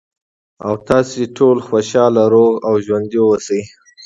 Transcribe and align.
،او 0.65 0.73
تاسې 0.87 1.21
ټول 1.37 1.57
خوشاله، 1.67 2.23
روغ 2.33 2.53
او 2.67 2.73
ژوندي 2.85 3.19
اوسئ. 3.25 3.61